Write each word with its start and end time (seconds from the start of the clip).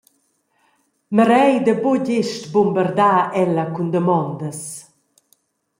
Mirei 1.15 1.53
da 1.65 1.73
buca 1.83 2.05
gest 2.07 2.43
bumbardar 2.53 3.21
ella 3.43 3.65
cun 3.73 3.87
damondas. 3.93 4.61